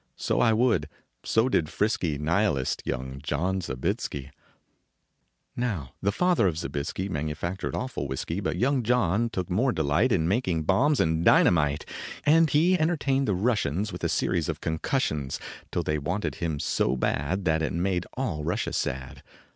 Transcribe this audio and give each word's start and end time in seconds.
So 0.15 0.39
I 0.39 0.51
would, 0.51 0.89
so 1.23 1.47
did 1.47 1.67
the 1.67 1.71
frisky 1.71 2.17
Nihilist, 2.17 2.81
young 2.87 3.19
John 3.21 3.61
Zobiesky 3.61 4.31
SOFIE 4.31 4.31
JAKOBO 5.55 5.57
WSKI 5.57 5.57
107 5.57 5.57
Now 5.57 5.93
the 6.01 6.11
father 6.11 6.47
of 6.47 6.55
Zobiesky 6.55 7.07
Manufactured 7.07 7.75
awful 7.75 8.07
whisky, 8.07 8.39
But 8.39 8.55
young 8.57 8.81
John 8.81 9.29
took 9.29 9.51
more 9.51 9.71
delight 9.71 10.11
In 10.11 10.27
making 10.27 10.63
bombs 10.63 10.99
and 10.99 11.23
dynamite, 11.23 11.85
And 12.25 12.49
he 12.49 12.79
entertained 12.79 13.27
the 13.27 13.35
Russians 13.35 13.91
With 13.93 14.03
a 14.03 14.09
series 14.09 14.49
of 14.49 14.59
concussions 14.59 15.39
Till 15.71 15.83
they 15.83 15.99
wanted 15.99 16.33
him 16.33 16.57
so 16.59 16.95
bad 16.97 17.45
That 17.45 17.61
it 17.61 17.71
made 17.71 18.07
all 18.17 18.43
Russia 18.43 18.73
sad. 18.73 19.21